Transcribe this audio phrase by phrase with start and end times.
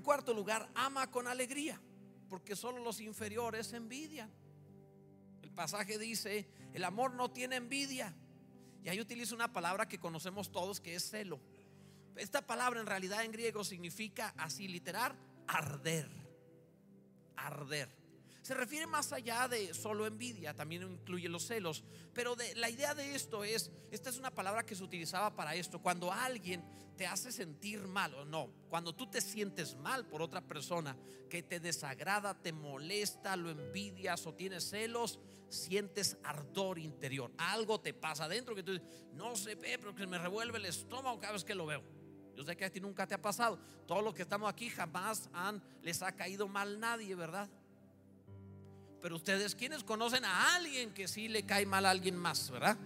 [0.00, 1.78] En cuarto lugar, ama con alegría,
[2.30, 4.30] porque solo los inferiores envidian.
[5.42, 8.16] El pasaje dice, el amor no tiene envidia.
[8.82, 11.38] Y ahí utiliza una palabra que conocemos todos que es celo.
[12.16, 15.14] Esta palabra en realidad en griego significa así literal,
[15.46, 16.08] arder.
[17.36, 17.90] Arder.
[18.50, 21.84] Se refiere más allá de solo envidia, también incluye los celos.
[22.12, 25.54] Pero de, la idea de esto es, esta es una palabra que se utilizaba para
[25.54, 26.64] esto, cuando alguien
[26.96, 30.96] te hace sentir mal o no, cuando tú te sientes mal por otra persona
[31.28, 37.30] que te desagrada, te molesta, lo envidias o tienes celos, sientes ardor interior.
[37.38, 41.20] Algo te pasa adentro que tú dices, no sé, pero que me revuelve el estómago
[41.20, 41.84] cada vez que lo veo.
[42.34, 43.60] Yo sé que a ti nunca te ha pasado.
[43.86, 47.48] Todos los que estamos aquí jamás han, les ha caído mal nadie, ¿verdad?
[49.02, 52.76] Pero ustedes, ¿quiénes conocen a alguien que sí le cae mal a alguien más, verdad?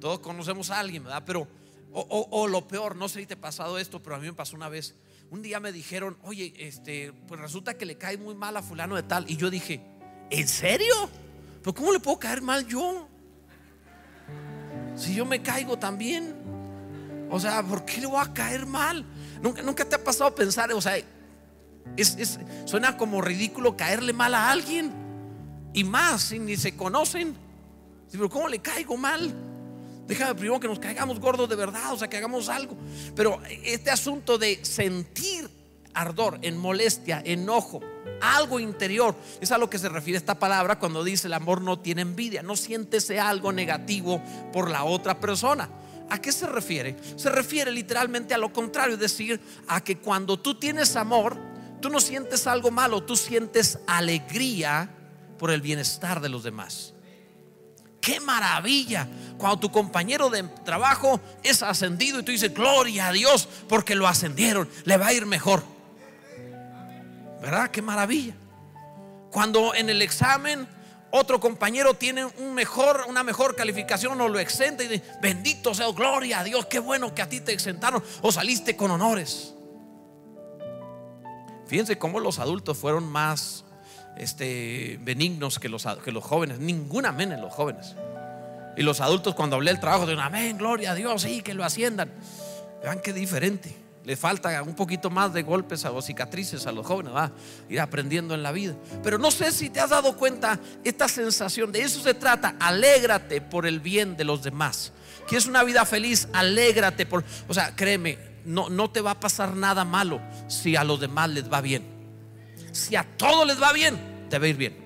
[0.00, 1.24] Todos conocemos a alguien, ¿verdad?
[1.26, 1.46] Pero,
[1.92, 4.56] o, lo peor, no sé si te ha pasado esto, pero a mí me pasó
[4.56, 4.94] una vez.
[5.30, 8.96] Un día me dijeron, oye, este, pues resulta que le cae muy mal a fulano
[8.96, 9.30] de tal.
[9.30, 9.82] Y yo dije,
[10.30, 10.94] ¿en serio?
[11.62, 13.08] ¿Pero cómo le puedo caer mal yo?
[14.94, 16.34] Si yo me caigo también.
[17.30, 19.04] O sea, ¿por qué le voy a caer mal?
[19.42, 20.96] Nunca, nunca te ha pasado pensar, o sea,
[21.96, 25.05] es, suena como ridículo caerle mal a alguien
[25.76, 27.36] y más si ni se conocen.
[28.10, 29.32] Pero ¿cómo le caigo mal?
[30.08, 32.74] Déjame primero que nos caigamos gordos de verdad, o sea, que hagamos algo.
[33.14, 35.50] Pero este asunto de sentir
[35.92, 37.82] ardor, en molestia, enojo,
[38.22, 41.78] algo interior, es a lo que se refiere esta palabra cuando dice el amor no
[41.78, 44.22] tiene envidia, no siéntese algo negativo
[44.54, 45.68] por la otra persona.
[46.08, 46.96] ¿A qué se refiere?
[47.16, 51.36] Se refiere literalmente a lo contrario, es decir, a que cuando tú tienes amor,
[51.82, 54.90] tú no sientes algo malo, tú sientes alegría
[55.38, 56.94] por el bienestar de los demás.
[58.00, 63.48] Qué maravilla cuando tu compañero de trabajo es ascendido y tú dices, gloria a Dios
[63.68, 65.64] porque lo ascendieron, le va a ir mejor.
[67.40, 67.70] ¿Verdad?
[67.70, 68.34] Qué maravilla.
[69.30, 70.68] Cuando en el examen
[71.10, 75.88] otro compañero tiene un mejor, una mejor calificación o lo exenta y dice, bendito sea,
[75.88, 79.54] gloria a Dios, qué bueno que a ti te exentaron o saliste con honores.
[81.66, 83.64] Fíjense cómo los adultos fueron más
[84.16, 87.94] este, benignos que los, que los jóvenes, ningún amén en los jóvenes.
[88.76, 91.64] Y los adultos cuando hablé del trabajo, un amén, gloria a Dios, sí, que lo
[91.64, 92.10] asciendan.
[92.82, 93.74] Vean qué diferente.
[94.04, 97.32] Le falta un poquito más de golpes o cicatrices a los jóvenes, va
[97.68, 98.74] ir aprendiendo en la vida.
[99.02, 103.40] Pero no sé si te has dado cuenta esta sensación, de eso se trata, alégrate
[103.40, 104.92] por el bien de los demás.
[105.26, 106.28] ¿Quieres una vida feliz?
[106.32, 110.84] Alégrate por, o sea, créeme, no, no te va a pasar nada malo si a
[110.84, 111.95] los demás les va bien
[112.76, 114.76] si a todos les va bien, te va a ir bien.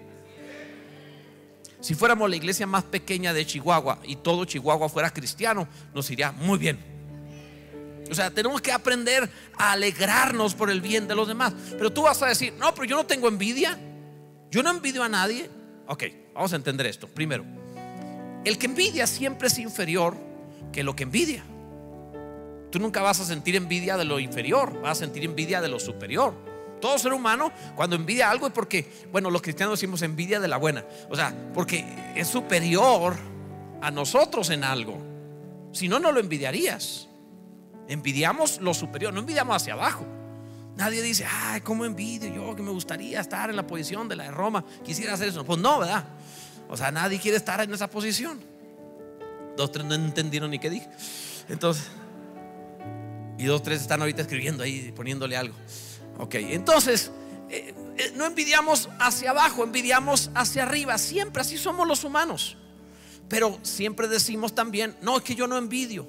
[1.81, 6.31] Si fuéramos la iglesia más pequeña de Chihuahua y todo Chihuahua fuera cristiano, nos iría
[6.31, 6.79] muy bien.
[8.11, 11.55] O sea, tenemos que aprender a alegrarnos por el bien de los demás.
[11.71, 13.79] Pero tú vas a decir, no, pero yo no tengo envidia.
[14.51, 15.49] Yo no envidio a nadie.
[15.87, 17.07] Ok, vamos a entender esto.
[17.07, 17.45] Primero,
[18.45, 20.17] el que envidia siempre es inferior
[20.73, 21.45] que lo que envidia.
[22.71, 25.81] Tú nunca vas a sentir envidia de lo inferior, vas a sentir envidia de lo
[25.81, 26.50] superior.
[26.81, 30.57] Todo ser humano cuando envidia algo es porque, bueno, los cristianos decimos envidia de la
[30.57, 30.85] buena.
[31.09, 33.17] O sea, porque es superior
[33.81, 34.99] a nosotros en algo.
[35.73, 37.09] Si no, no lo envidiarías.
[37.89, 40.07] Envidiamos lo superior, no envidiamos hacia abajo.
[40.77, 44.25] Nadie dice, ay, ¿cómo envidio yo que me gustaría estar en la posición de la
[44.25, 44.65] de Roma?
[44.85, 45.45] Quisiera hacer eso.
[45.45, 46.05] Pues no, ¿verdad?
[46.69, 48.41] O sea, nadie quiere estar en esa posición.
[49.57, 50.89] Dos, tres no entendieron ni qué dije.
[51.49, 51.85] Entonces,
[53.37, 55.55] y dos, tres están ahorita escribiendo ahí, poniéndole algo.
[56.21, 57.11] Ok, entonces,
[57.49, 60.99] eh, eh, no envidiamos hacia abajo, envidiamos hacia arriba.
[60.99, 62.59] Siempre así somos los humanos.
[63.29, 66.07] Pero siempre decimos también, no, es que yo no envidio.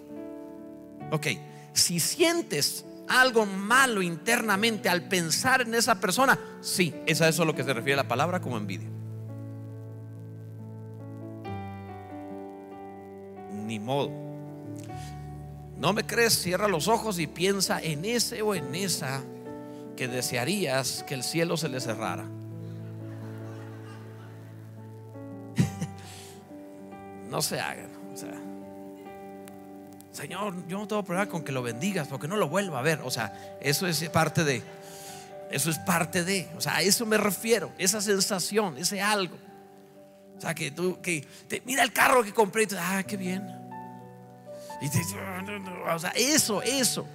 [1.12, 1.28] Ok,
[1.74, 7.46] si sientes algo malo internamente al pensar en esa persona, sí, es a eso a
[7.46, 8.90] lo que se refiere la palabra como envidia.
[13.66, 14.12] Ni modo.
[15.78, 19.24] No me crees, cierra los ojos y piensa en ese o en esa
[19.96, 22.26] que desearías que el cielo se le cerrara.
[27.30, 27.92] no se hagan.
[28.14, 28.40] O sea,
[30.12, 33.02] Señor, yo no tengo problema con que lo bendigas porque no lo vuelva a ver.
[33.04, 34.62] O sea, eso es parte de,
[35.52, 39.38] eso es parte de, o sea, a eso me refiero, esa sensación, ese algo.
[40.38, 41.28] O sea, que tú, que
[41.66, 43.48] mira el carro que compré y tú, ah, qué bien.
[44.82, 45.00] Y te,
[45.88, 47.06] o sea, eso, eso.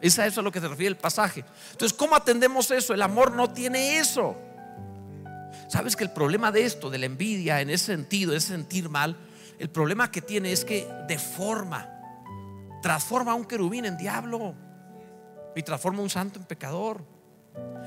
[0.00, 1.44] Es a eso a lo que se refiere el pasaje.
[1.72, 2.94] Entonces, ¿cómo atendemos eso?
[2.94, 4.36] El amor no tiene eso.
[5.68, 9.16] ¿Sabes que el problema de esto, de la envidia en ese sentido, es sentir mal?
[9.58, 11.88] El problema que tiene es que deforma,
[12.80, 14.54] transforma a un querubín en diablo
[15.56, 17.04] y transforma a un santo en pecador.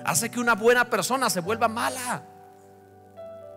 [0.06, 2.24] Hace que una buena persona se vuelva mala.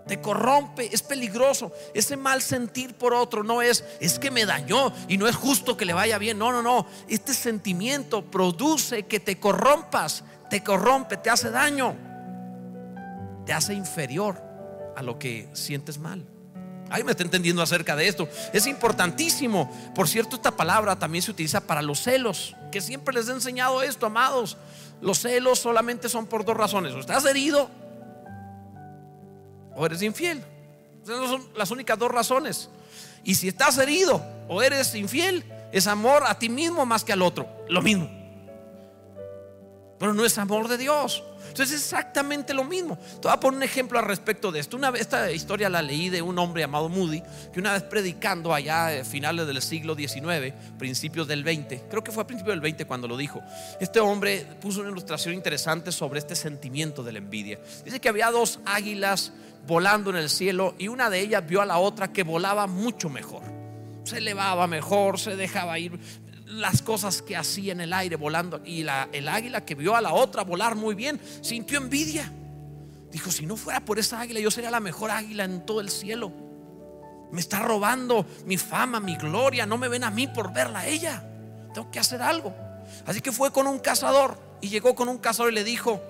[0.07, 1.73] Te corrompe, es peligroso.
[1.95, 5.77] Ese mal sentir por otro no es, es que me dañó y no es justo
[5.77, 6.39] que le vaya bien.
[6.39, 6.87] No, no, no.
[7.09, 11.97] Este sentimiento produce que te corrompas, te corrompe, te hace daño,
[13.47, 14.43] te hace inferior
[14.95, 16.25] a lo que sientes mal.
[16.91, 18.29] Ahí me está entendiendo acerca de esto.
[18.53, 19.73] Es importantísimo.
[19.95, 23.83] Por cierto, esta palabra también se utiliza para los celos, que siempre les he enseñado
[23.83, 24.59] esto, amados.
[25.01, 26.93] Los celos solamente son por dos razones.
[26.93, 27.71] O estás herido
[29.77, 30.43] o eres infiel.
[31.03, 32.71] Esas son las únicas dos razones.
[33.25, 37.23] Y si estás herido o eres infiel, es amor a ti mismo más que al
[37.23, 37.49] otro.
[37.69, 38.09] Lo mismo.
[39.99, 41.23] Pero no es amor de Dios.
[41.55, 42.99] Entonces es exactamente lo mismo.
[42.99, 44.77] Te voy a poner un ejemplo al respecto de esto.
[44.77, 47.23] Una vez, esta historia la leí de un hombre llamado Moody,
[47.53, 52.03] que una vez predicando allá a eh, finales del siglo XIX, principios del 20, creo
[52.03, 53.41] que fue a principios del 20 cuando lo dijo,
[53.79, 57.61] este hombre puso una ilustración interesante sobre este sentimiento de la envidia.
[57.85, 59.33] Dice que había dos águilas
[59.65, 63.09] volando en el cielo y una de ellas vio a la otra que volaba mucho
[63.09, 63.45] mejor.
[64.03, 66.01] Se elevaba mejor, se dejaba ir
[66.55, 68.61] las cosas que hacía en el aire volando.
[68.65, 72.31] Y la, el águila que vio a la otra volar muy bien, sintió envidia.
[73.11, 75.91] Dijo, si no fuera por esa águila, yo sería la mejor águila en todo el
[75.91, 76.33] cielo.
[77.31, 79.67] Me está robando mi fama, mi gloria.
[79.67, 81.25] No me ven a mí por verla a ella.
[81.73, 82.55] Tengo que hacer algo.
[83.07, 86.01] Así que fue con un cazador y llegó con un cazador y le dijo,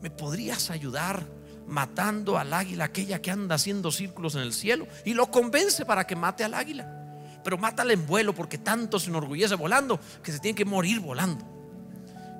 [0.00, 1.26] ¿me podrías ayudar
[1.66, 4.86] matando al águila aquella que anda haciendo círculos en el cielo?
[5.04, 7.05] Y lo convence para que mate al águila
[7.46, 11.44] pero mátala en vuelo porque tanto se enorgullece volando que se tiene que morir volando.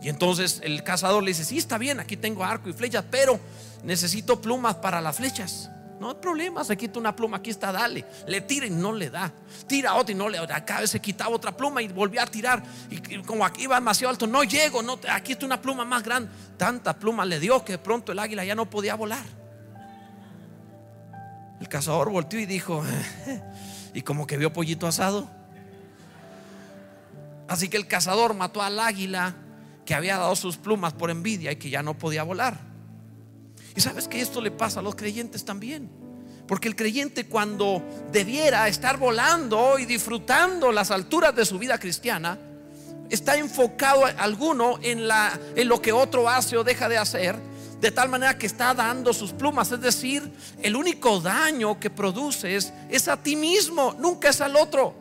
[0.02, 3.38] Y entonces el cazador le dice, sí, está bien, aquí tengo arco y flechas, pero
[3.84, 5.70] necesito plumas para las flechas.
[6.00, 8.04] No hay problema, se quita una pluma, aquí está, dale.
[8.26, 9.32] Le tira y no le da.
[9.68, 10.64] Tira otra y no le da.
[10.64, 12.60] Cada vez se quitaba otra pluma y volvía a tirar.
[12.90, 16.32] Y como aquí iba demasiado alto, no llego, no, aquí está una pluma más grande.
[16.56, 19.24] Tanta pluma le dio que de pronto el águila ya no podía volar.
[21.60, 22.82] El cazador volteó y dijo,
[23.96, 25.26] y como que vio pollito asado.
[27.48, 29.34] Así que el cazador mató al águila
[29.86, 32.60] que había dado sus plumas por envidia y que ya no podía volar.
[33.74, 35.90] Y sabes que esto le pasa a los creyentes también.
[36.46, 37.82] Porque el creyente cuando
[38.12, 42.38] debiera estar volando y disfrutando las alturas de su vida cristiana,
[43.08, 47.34] está enfocado alguno en, la, en lo que otro hace o deja de hacer
[47.80, 49.70] de tal manera que está dando sus plumas.
[49.72, 50.30] Es decir,
[50.62, 54.94] el único daño que produces es a ti mismo, nunca es al otro.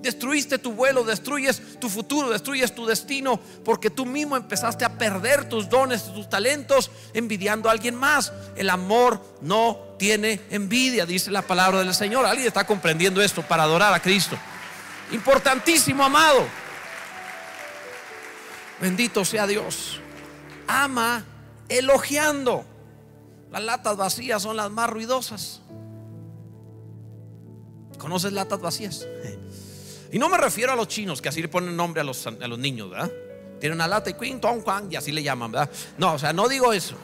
[0.00, 5.48] Destruiste tu vuelo, destruyes tu futuro, destruyes tu destino, porque tú mismo empezaste a perder
[5.48, 8.32] tus dones, tus talentos, envidiando a alguien más.
[8.56, 12.26] El amor no tiene envidia, dice la palabra del Señor.
[12.26, 14.36] ¿Alguien está comprendiendo esto para adorar a Cristo?
[15.12, 16.46] Importantísimo, amado.
[18.80, 19.98] Bendito sea Dios.
[20.68, 21.24] Ama
[21.68, 22.64] elogiando.
[23.50, 25.60] Las latas vacías son las más ruidosas.
[27.98, 29.06] ¿Conoces latas vacías?
[30.12, 32.30] Y no me refiero a los chinos, que así le ponen nombre a los, a
[32.30, 33.10] los niños, ¿verdad?
[33.60, 35.70] Tienen una lata y queen, tong, y así le llaman, ¿verdad?
[35.98, 36.96] No, o sea, no digo eso.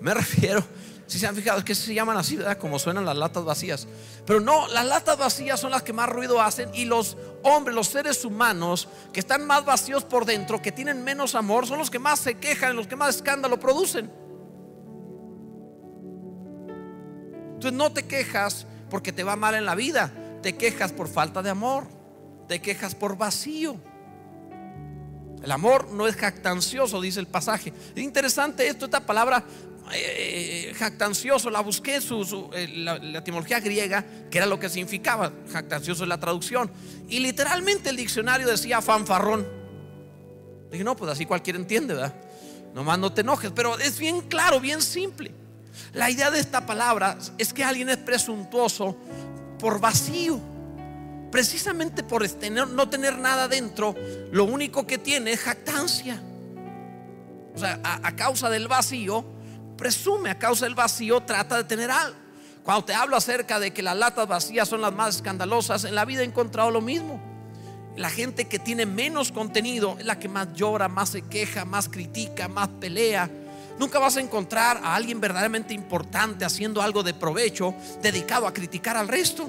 [0.00, 0.62] Me refiero
[1.06, 2.56] si se han fijado, es que se llaman así, ¿verdad?
[2.58, 3.86] Como suenan las latas vacías.
[4.26, 7.88] Pero no, las latas vacías son las que más ruido hacen y los hombres, los
[7.88, 11.98] seres humanos que están más vacíos por dentro, que tienen menos amor, son los que
[11.98, 14.10] más se quejan, los que más escándalo producen.
[17.54, 20.12] Entonces no te quejas porque te va mal en la vida,
[20.42, 21.86] te quejas por falta de amor,
[22.48, 23.76] te quejas por vacío.
[25.42, 27.72] El amor no es jactancioso, dice el pasaje.
[27.94, 29.44] Es interesante esto, esta palabra
[29.92, 36.04] eh, jactancioso, la busqué, su, eh, la, etimología griega, que era lo que significaba, jactancioso
[36.04, 36.70] es la traducción.
[37.08, 39.46] Y literalmente el diccionario decía fanfarrón.
[40.70, 42.14] Dije, no, pues así cualquiera entiende, ¿verdad?
[42.74, 45.32] Nomás no te enojes, pero es bien claro, bien simple.
[45.92, 48.96] La idea de esta palabra es que alguien es presuntuoso
[49.58, 50.40] por vacío.
[51.30, 52.24] Precisamente por
[52.68, 53.94] no tener nada dentro,
[54.32, 56.20] lo único que tiene es jactancia.
[57.54, 59.33] O sea, a causa del vacío,
[59.76, 62.16] presume a causa del vacío, trata de tener algo.
[62.62, 66.04] Cuando te hablo acerca de que las latas vacías son las más escandalosas, en la
[66.04, 67.20] vida he encontrado lo mismo.
[67.96, 71.88] La gente que tiene menos contenido es la que más llora, más se queja, más
[71.88, 73.30] critica, más pelea.
[73.78, 78.96] Nunca vas a encontrar a alguien verdaderamente importante haciendo algo de provecho, dedicado a criticar
[78.96, 79.48] al resto.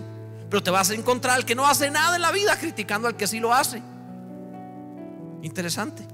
[0.49, 3.15] Pero te vas a encontrar al que no hace nada en la vida criticando al
[3.15, 3.81] que sí lo hace.
[5.41, 6.05] Interesante.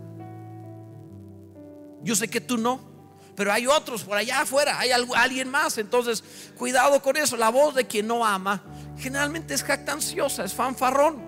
[2.04, 2.91] Yo sé que tú no
[3.36, 5.78] pero hay otros por allá afuera, hay alguien más.
[5.78, 6.24] Entonces,
[6.58, 7.38] cuidado con eso.
[7.38, 8.62] La voz de quien no ama
[8.98, 11.22] generalmente es jactanciosa, es fanfarrón.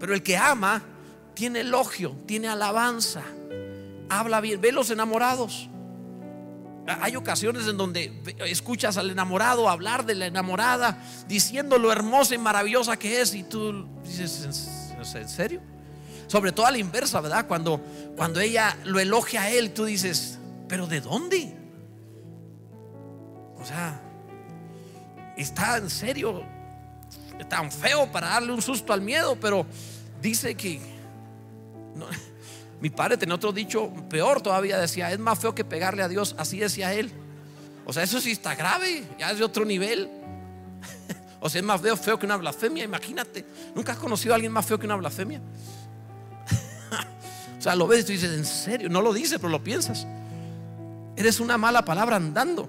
[0.00, 0.82] Pero el que ama
[1.34, 3.22] tiene elogio, tiene alabanza,
[4.08, 4.60] habla bien.
[4.60, 5.68] Ve los enamorados.
[6.86, 8.12] Hay ocasiones en donde
[8.46, 13.44] escuchas al enamorado hablar de la enamorada, diciendo lo hermosa y maravillosa que es, y
[13.44, 14.48] tú dices,
[15.14, 15.60] ¿en serio?
[16.26, 17.46] Sobre todo a la inversa, ¿verdad?
[17.46, 17.80] Cuando,
[18.16, 20.40] cuando ella lo elogia a él, tú dices,
[20.72, 21.54] ¿pero de dónde?
[23.58, 24.00] O sea,
[25.36, 26.42] está en serio
[27.50, 29.66] tan feo para darle un susto al miedo, pero
[30.22, 30.80] dice que
[32.80, 36.34] mi padre tenía otro dicho peor todavía, decía, es más feo que pegarle a Dios,
[36.38, 37.12] así decía él.
[37.84, 40.08] O sea, eso sí está grave, ya es de otro nivel.
[41.44, 43.44] O sea, es más feo, feo que una blasfemia, imagínate.
[43.74, 45.40] ¿Nunca has conocido a alguien más feo que una blasfemia?
[47.58, 48.88] o sea, lo ves y tú dices, ¿en serio?
[48.88, 50.06] No lo dices, pero lo piensas.
[51.22, 52.68] Eres una mala palabra andando.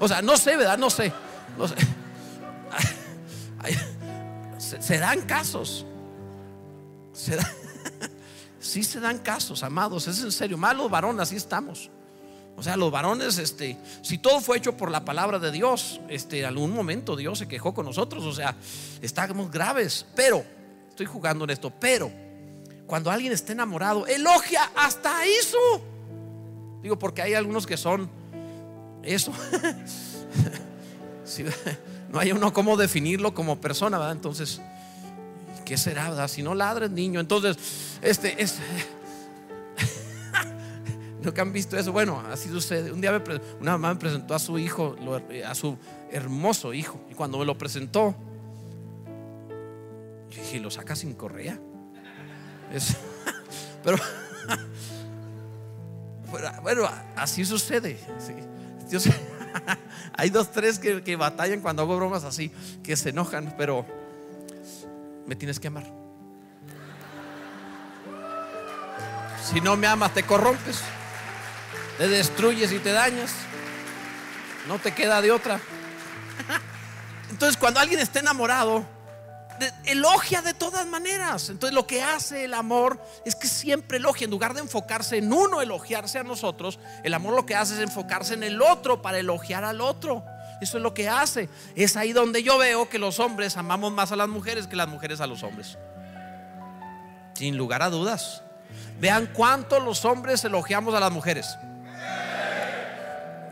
[0.00, 0.78] O sea, no sé, ¿verdad?
[0.78, 1.12] No sé.
[1.58, 1.74] No sé.
[4.80, 5.84] Se, dan casos.
[7.12, 7.38] Se
[8.58, 10.08] sí se dan casos, amados.
[10.08, 10.56] Es en serio.
[10.56, 11.90] Malos varones, así estamos.
[12.56, 16.46] O sea, los varones, este, si todo fue hecho por la palabra de Dios, este,
[16.46, 18.24] algún momento Dios se quejó con nosotros.
[18.24, 18.56] O sea,
[19.02, 20.06] estamos graves.
[20.16, 20.42] Pero,
[20.88, 22.10] estoy jugando en esto, pero
[22.86, 25.93] cuando alguien está enamorado, elogia hasta eso.
[26.84, 28.10] Digo, porque hay algunos que son
[29.02, 29.32] eso.
[32.12, 34.12] no hay uno cómo definirlo como persona, ¿verdad?
[34.12, 34.60] Entonces,
[35.64, 36.28] ¿qué será, verdad?
[36.28, 37.20] Si no ladres, niño.
[37.20, 37.56] Entonces,
[38.02, 38.58] este es.
[41.22, 41.90] ¿Nunca han visto eso?
[41.90, 42.92] Bueno, así sucede.
[42.92, 43.18] Un día
[43.62, 44.94] una mamá me presentó a su hijo,
[45.46, 45.78] a su
[46.12, 47.00] hermoso hijo.
[47.10, 48.14] Y cuando me lo presentó,
[50.28, 51.58] yo dije, ¿lo saca sin correa?
[53.82, 53.96] pero,
[56.62, 57.98] bueno, así sucede.
[60.16, 62.50] Hay dos, tres que, batallan cuando hago bromas así,
[62.82, 63.86] que se enojan, pero
[65.26, 65.84] me tienes que amar.
[69.42, 70.80] Si no me amas, te corrompes,
[71.98, 73.32] te destruyes y te dañas.
[74.66, 75.60] No te queda de otra.
[77.30, 78.86] Entonces, cuando alguien está enamorado,
[79.84, 81.48] elogia de todas maneras.
[81.50, 84.24] Entonces lo que hace el amor es que siempre elogia.
[84.24, 87.80] En lugar de enfocarse en uno, elogiarse a nosotros, el amor lo que hace es
[87.80, 90.24] enfocarse en el otro para elogiar al otro.
[90.60, 91.48] Eso es lo que hace.
[91.74, 94.88] Es ahí donde yo veo que los hombres amamos más a las mujeres que las
[94.88, 95.78] mujeres a los hombres.
[97.34, 98.42] Sin lugar a dudas.
[99.00, 101.58] Vean cuánto los hombres elogiamos a las mujeres.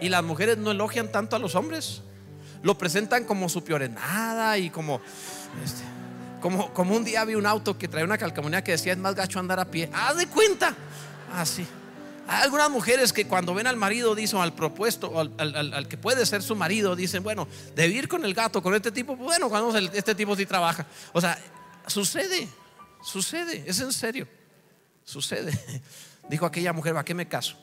[0.00, 2.02] Y las mujeres no elogian tanto a los hombres.
[2.62, 5.00] Lo presentan como su piorenada y como...
[5.64, 5.82] Este,
[6.40, 9.14] como, como un día vi un auto que traía una calcamonía que decía es más
[9.14, 9.88] gacho andar a pie.
[9.92, 10.74] ¡Ah, de cuenta!
[11.32, 11.64] Así.
[12.26, 15.96] Ah, Hay algunas mujeres que cuando ven al marido, dicen al propuesto, al, al, que
[15.96, 19.48] puede ser su marido, dicen, bueno, de ir con el gato, con este tipo, bueno,
[19.48, 20.84] cuando este tipo sí trabaja.
[21.12, 21.38] O sea,
[21.86, 22.48] sucede,
[23.04, 24.26] sucede, es en serio,
[25.04, 25.52] sucede.
[26.28, 27.56] Dijo aquella mujer, ¿a qué me caso?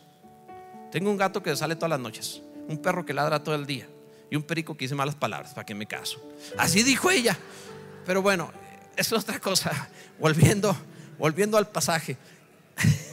[0.90, 3.88] Tengo un gato que sale todas las noches, un perro que ladra todo el día
[4.30, 6.22] y un perico que dice malas palabras, ¿para qué me caso?
[6.58, 7.38] Así dijo ella.
[8.06, 8.52] Pero bueno,
[8.96, 9.90] es otra cosa.
[10.20, 10.76] Volviendo,
[11.18, 12.18] volviendo al pasaje.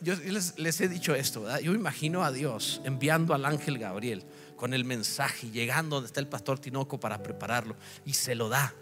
[0.00, 1.60] Yo les, he dicho esto, ¿verdad?
[1.60, 4.24] Yo imagino a Dios enviando al ángel Gabriel
[4.56, 8.72] con el mensaje, llegando donde está el pastor Tinoco para prepararlo y se lo da.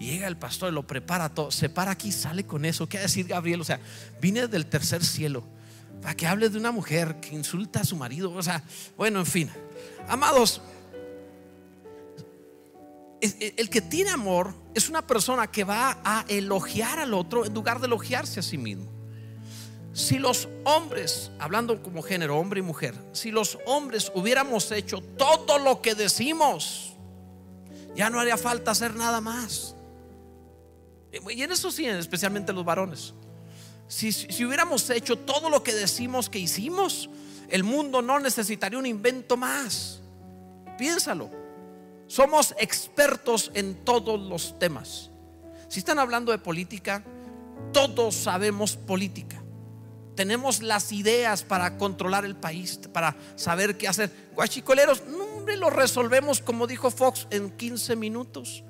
[0.00, 2.88] Y llega el pastor, lo prepara todo, se para aquí, sale con eso.
[2.88, 3.60] ¿Qué va a decir Gabriel?
[3.60, 3.78] O sea,
[4.20, 5.44] vine del tercer cielo
[6.00, 8.32] para que hable de una mujer que insulta a su marido.
[8.32, 8.62] O sea,
[8.96, 9.50] bueno, en fin.
[10.08, 10.60] Amados,
[13.20, 17.80] el que tiene amor es una persona que va a elogiar al otro en lugar
[17.80, 18.92] de elogiarse a sí mismo.
[19.94, 25.58] Si los hombres, hablando como género, hombre y mujer, si los hombres hubiéramos hecho todo
[25.58, 26.94] lo que decimos,
[27.94, 29.76] ya no haría falta hacer nada más.
[31.30, 33.14] Y en eso sí, especialmente los varones.
[33.88, 37.10] Si, hubiéramos hecho todo lo que decimos que hicimos,
[37.48, 40.00] el mundo no necesitaría un invento más.
[40.78, 41.30] Piénsalo.
[42.06, 45.10] Somos expertos en todos los temas.
[45.68, 47.04] Si están hablando de política,
[47.72, 49.42] todos sabemos política.
[50.14, 54.10] Tenemos las ideas para controlar el país, para saber qué hacer.
[54.34, 55.24] Guachicoleros, no,
[55.56, 58.64] lo resolvemos como dijo Fox en 15 minutos.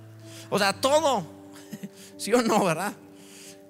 [0.50, 1.24] O sea, todo.
[2.16, 2.92] ¿Sí o no, verdad?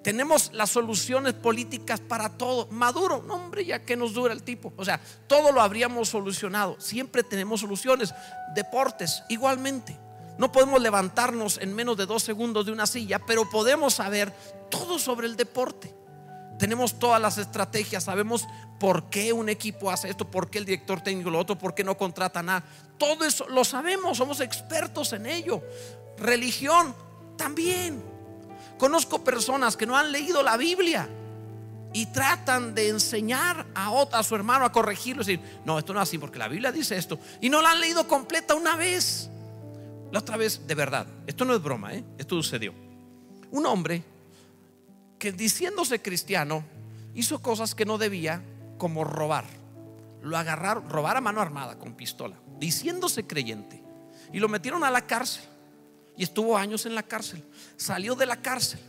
[0.05, 2.67] Tenemos las soluciones políticas para todo.
[2.69, 4.71] Maduro, no hombre, ya que nos dura el tipo.
[4.77, 6.79] O sea, todo lo habríamos solucionado.
[6.79, 8.13] Siempre tenemos soluciones.
[8.53, 9.97] Deportes, igualmente.
[10.37, 14.31] No podemos levantarnos en menos de dos segundos de una silla, pero podemos saber
[14.69, 15.91] todo sobre el deporte.
[16.59, 18.45] Tenemos todas las estrategias, sabemos
[18.79, 21.83] por qué un equipo hace esto, por qué el director técnico lo otro, por qué
[21.83, 22.63] no contrata nada.
[22.99, 25.63] Todo eso lo sabemos, somos expertos en ello.
[26.19, 26.93] Religión
[27.39, 28.14] también.
[28.77, 31.07] Conozco personas que no han leído la Biblia
[31.93, 35.23] y tratan de enseñar a, otro, a su hermano a corregirlo.
[35.23, 37.17] Y decir, no, esto no es así porque la Biblia dice esto.
[37.39, 39.29] Y no la han leído completa una vez.
[40.11, 42.03] La otra vez, de verdad, esto no es broma, ¿eh?
[42.17, 42.73] esto sucedió.
[43.51, 44.03] Un hombre
[45.17, 46.65] que diciéndose cristiano
[47.13, 48.43] hizo cosas que no debía,
[48.77, 49.45] como robar.
[50.21, 53.81] Lo agarraron, robar a mano armada con pistola, diciéndose creyente.
[54.33, 55.43] Y lo metieron a la cárcel.
[56.17, 57.43] Y estuvo años en la cárcel.
[57.77, 58.79] Salió de la cárcel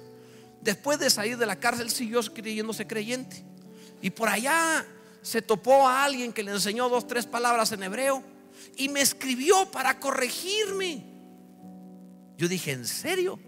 [0.66, 3.44] Después de salir de la cárcel siguió creyéndose creyente.
[4.02, 4.84] Y por allá
[5.22, 8.20] se topó a alguien que le enseñó dos, tres palabras en hebreo
[8.76, 11.04] y me escribió para corregirme.
[12.36, 13.38] Yo dije, ¿en serio?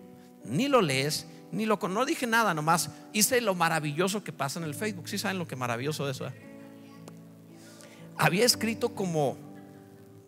[0.44, 4.64] Ni lo lees, ni lo no dije nada, nomás hice lo maravilloso que pasa en
[4.64, 5.08] el Facebook.
[5.08, 6.30] ¿Sí saben lo que maravilloso de eso?
[8.16, 9.36] Había escrito como,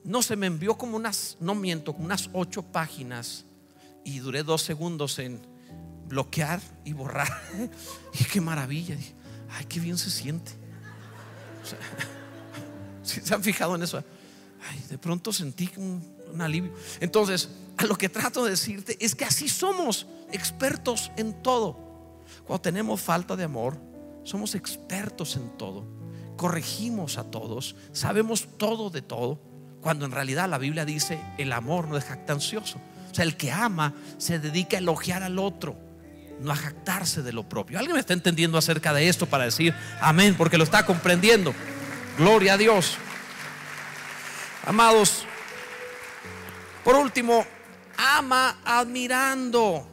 [0.05, 3.45] no se me envió como unas, no miento, unas ocho páginas
[4.05, 5.41] y duré dos segundos en
[6.09, 7.29] bloquear y borrar.
[8.19, 8.97] Y qué maravilla.
[9.51, 10.53] Ay, qué bien se siente.
[13.03, 14.03] si se han fijado en eso,
[14.69, 16.03] ay, de pronto sentí un,
[16.33, 16.73] un alivio.
[17.01, 21.77] Entonces, a lo que trato de decirte es que así somos expertos en todo.
[22.47, 23.79] Cuando tenemos falta de amor,
[24.25, 25.85] somos expertos en todo.
[26.37, 29.39] Corregimos a todos, sabemos todo de todo,
[29.81, 32.81] cuando en realidad la Biblia dice el amor no es jactancioso.
[33.11, 35.77] O sea, el que ama se dedica a elogiar al otro
[36.41, 37.79] no a jactarse de lo propio.
[37.79, 40.35] ¿Alguien me está entendiendo acerca de esto para decir amén?
[40.37, 41.55] Porque lo está comprendiendo.
[42.17, 42.97] Gloria a Dios.
[44.67, 45.25] Amados,
[46.85, 47.47] por último,
[47.97, 49.87] ama admirando.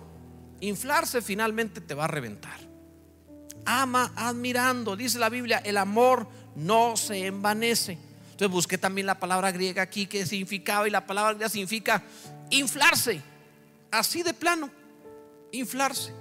[0.62, 2.58] Inflarse finalmente te va a reventar.
[3.66, 4.96] Ama admirando.
[4.96, 7.98] Dice la Biblia, el amor no se envanece.
[8.38, 12.04] Entonces busqué también la palabra griega aquí que significaba y la palabra griega significa
[12.52, 13.20] inflarse.
[13.90, 14.70] Así de plano,
[15.52, 16.14] inflarse.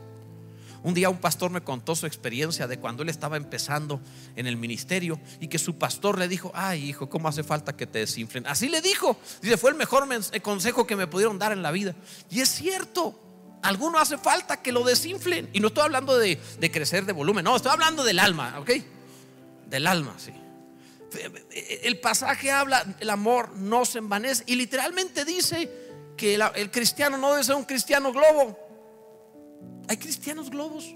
[0.82, 4.00] Un día un pastor me contó su experiencia de cuando él estaba empezando
[4.34, 7.86] en el ministerio y que su pastor le dijo, ay hijo, ¿cómo hace falta que
[7.86, 8.46] te desinflen?
[8.46, 11.70] Así le dijo, dice, fue el mejor eh, consejo que me pudieron dar en la
[11.70, 11.94] vida.
[12.30, 13.20] Y es cierto,
[13.60, 15.50] alguno hace falta que lo desinflen.
[15.52, 18.70] Y no estoy hablando de, de crecer de volumen, no, estoy hablando del alma, ¿ok?
[19.68, 20.32] Del alma, sí.
[21.12, 25.70] El pasaje habla, el amor no se envanece y literalmente dice
[26.16, 28.66] que el cristiano no debe ser un cristiano globo
[29.88, 30.94] hay cristianos globos.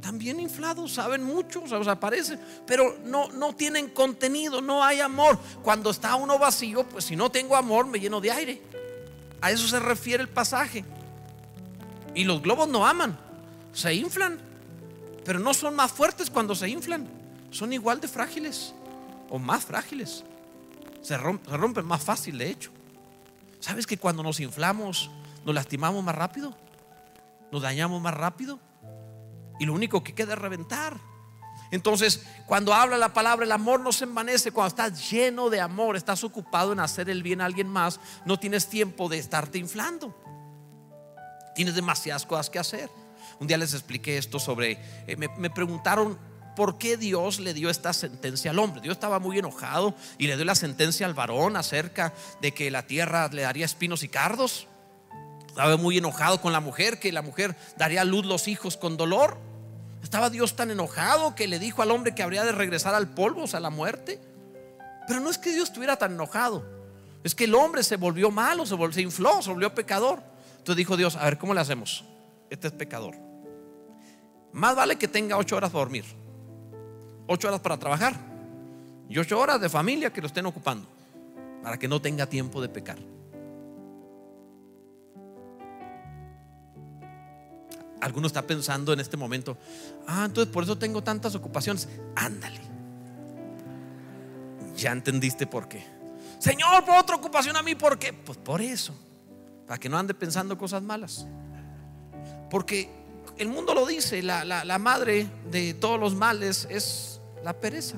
[0.00, 5.38] También inflados, saben mucho, o sea, aparecen, pero no, no tienen contenido, no hay amor.
[5.62, 8.62] Cuando está uno vacío, pues si no tengo amor, me lleno de aire.
[9.40, 10.84] A eso se refiere el pasaje.
[12.14, 13.18] Y los globos no aman,
[13.72, 14.38] se inflan,
[15.24, 17.08] pero no son más fuertes cuando se inflan,
[17.50, 18.74] son igual de frágiles
[19.30, 20.24] o más frágiles.
[21.02, 22.70] Se rompen, más fácil, de hecho.
[23.60, 25.10] ¿Sabes que cuando nos inflamos
[25.44, 26.56] nos lastimamos más rápido?
[27.50, 28.58] nos dañamos más rápido
[29.58, 30.98] y lo único que queda es reventar.
[31.70, 34.52] Entonces, cuando habla la palabra, el amor no se envanece.
[34.52, 38.38] Cuando estás lleno de amor, estás ocupado en hacer el bien a alguien más, no
[38.38, 40.14] tienes tiempo de estarte inflando.
[41.54, 42.90] Tienes demasiadas cosas que hacer.
[43.40, 46.18] Un día les expliqué esto sobre, eh, me preguntaron
[46.56, 48.80] por qué Dios le dio esta sentencia al hombre.
[48.80, 52.86] Dios estaba muy enojado y le dio la sentencia al varón acerca de que la
[52.86, 54.66] tierra le daría espinos y cardos.
[55.46, 58.96] Estaba muy enojado con la mujer, que la mujer daría a luz los hijos con
[58.96, 59.38] dolor.
[60.02, 63.44] Estaba Dios tan enojado que le dijo al hombre que habría de regresar al polvo,
[63.44, 64.20] o sea, a la muerte.
[65.06, 66.64] Pero no es que Dios estuviera tan enojado.
[67.22, 70.22] Es que el hombre se volvió malo, se, volvió, infló, se volvió pecador.
[70.58, 72.04] Entonces dijo Dios, a ver, ¿cómo le hacemos?
[72.50, 73.16] Este es pecador.
[74.52, 76.04] Más vale que tenga ocho horas para dormir,
[77.26, 78.14] ocho horas para trabajar
[79.08, 80.86] y ocho horas de familia que lo estén ocupando,
[81.62, 82.98] para que no tenga tiempo de pecar.
[88.00, 89.56] Alguno está pensando en este momento,
[90.06, 91.88] ah, entonces por eso tengo tantas ocupaciones.
[92.14, 92.60] Ándale.
[94.76, 95.84] Ya entendiste por qué.
[96.38, 98.12] Señor, por otra ocupación a mí, ¿por qué?
[98.12, 98.94] Pues por eso.
[99.66, 101.26] Para que no ande pensando cosas malas.
[102.50, 102.90] Porque
[103.38, 107.15] el mundo lo dice, la, la madre de todos los males es
[107.46, 107.96] la pereza.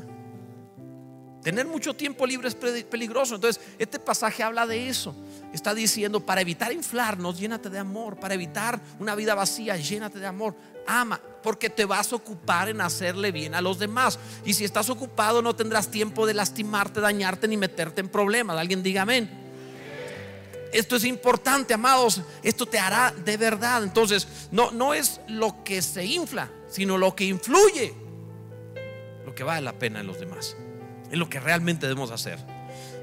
[1.43, 3.37] Tener mucho tiempo libre es peligroso.
[3.37, 5.15] Entonces, este pasaje habla de eso.
[5.55, 8.21] Está diciendo, para evitar inflarnos, llénate de amor.
[8.21, 10.55] Para evitar una vida vacía, llénate de amor.
[10.87, 14.19] Ama, porque te vas a ocupar en hacerle bien a los demás.
[14.45, 18.59] Y si estás ocupado, no tendrás tiempo de lastimarte, dañarte ni meterte en problemas.
[18.59, 19.31] Alguien diga amén.
[20.75, 22.21] Esto es importante, amados.
[22.43, 23.83] Esto te hará de verdad.
[23.83, 27.95] Entonces, no, no es lo que se infla, sino lo que influye,
[29.29, 30.57] lo que vale la pena en los demás.
[31.11, 32.39] Es lo que realmente debemos hacer.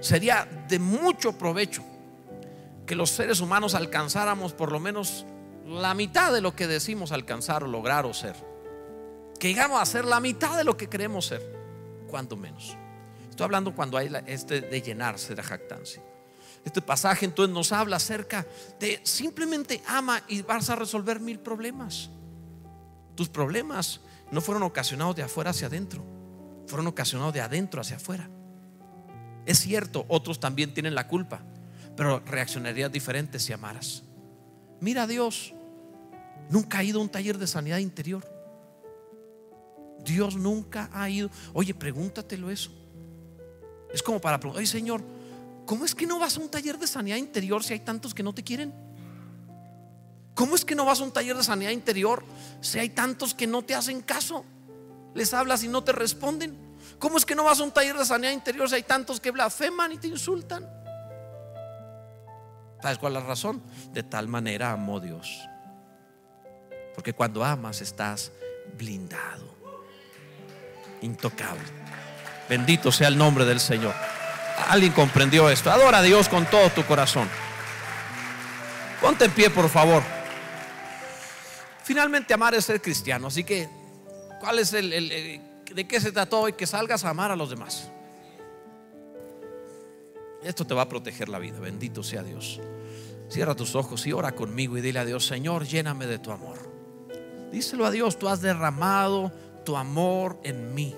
[0.02, 1.84] Sería de mucho provecho
[2.88, 5.24] que los seres humanos alcanzáramos por lo menos
[5.68, 8.36] la mitad de lo que decimos alcanzar o lograr o ser.
[9.40, 11.44] Que llegamos a ser la mitad de lo que queremos ser,
[12.10, 12.76] cuando menos.
[13.30, 16.02] Estoy hablando cuando hay este de llenarse de jactancia.
[16.64, 18.48] Este pasaje entonces nos habla acerca
[18.80, 22.10] de simplemente ama y vas a resolver mil problemas.
[23.14, 26.15] Tus problemas no fueron ocasionados de afuera hacia adentro,
[26.68, 28.30] fueron ocasionados de adentro hacia afuera.
[29.46, 31.42] Es cierto, otros también tienen la culpa,
[31.96, 34.04] pero reaccionarías diferente si amaras.
[34.82, 35.54] Mira Dios,
[36.50, 38.28] nunca ha ido a un taller de sanidad interior.
[40.04, 41.30] Dios nunca ha ido.
[41.54, 42.72] Oye, pregúntatelo eso.
[43.94, 45.02] Es como para preguntar, oye Señor,
[45.66, 48.24] ¿cómo es que no vas a un taller de sanidad interior si hay tantos que
[48.24, 48.74] no te quieren?
[50.34, 52.24] ¿Cómo es que no vas a un taller de sanidad interior
[52.60, 54.44] si hay tantos que no te hacen caso?
[55.16, 56.56] Les hablas y no te responden.
[57.00, 59.32] ¿Cómo es que no vas a un taller de sanidad interior si hay tantos que
[59.32, 60.70] blasfeman y te insultan?
[62.82, 63.64] ¿Sabes cuál es la razón?
[63.92, 65.42] De tal manera amó Dios.
[66.94, 68.32] Porque cuando amas estás
[68.78, 69.56] blindado,
[71.02, 71.64] intocable.
[72.48, 73.94] Bendito sea el nombre del Señor.
[74.68, 75.72] Alguien comprendió esto.
[75.72, 77.28] Adora a Dios con todo tu corazón.
[79.02, 80.04] Ponte en pie, por favor.
[81.84, 83.28] Finalmente, amar es ser cristiano.
[83.28, 83.70] Así que,
[84.40, 86.54] ¿cuál es el, de qué se trató hoy?
[86.54, 87.90] Que salgas a amar a los demás.
[90.44, 91.60] Esto te va a proteger la vida.
[91.60, 92.60] Bendito sea Dios.
[93.30, 96.58] Cierra tus ojos y ora conmigo y dile a Dios, Señor, lléname de tu amor.
[97.52, 99.32] Díselo a Dios, tú has derramado
[99.66, 100.96] tu amor en mí,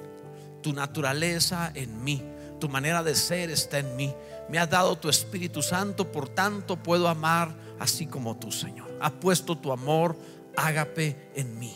[0.61, 2.21] tu naturaleza en mí,
[2.59, 4.13] tu manera de ser está en mí.
[4.49, 8.97] Me has dado tu Espíritu Santo, por tanto puedo amar así como tú, Señor.
[8.99, 10.17] Has puesto tu amor
[10.57, 11.73] ágape en mí.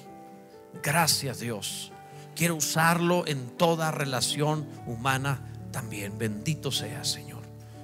[0.82, 1.92] Gracias Dios.
[2.36, 6.18] Quiero usarlo en toda relación humana también.
[6.18, 7.42] Bendito sea Señor.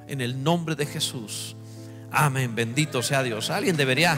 [0.08, 1.56] En el nombre de Jesús.
[2.12, 2.56] Amén.
[2.56, 3.50] Bendito sea Dios.
[3.50, 4.16] Alguien debería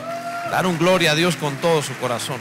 [0.51, 2.37] dar un gloria a Dios con todo su corazón.